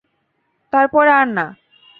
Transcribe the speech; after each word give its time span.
তারপরে 0.73 1.11
আর 1.11 1.27
না। 1.37 1.45